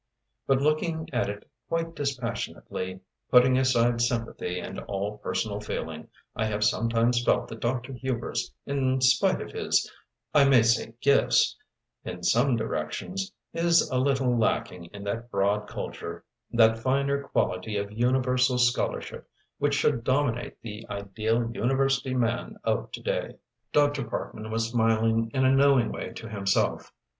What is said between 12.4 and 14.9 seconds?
directions, is a little lacking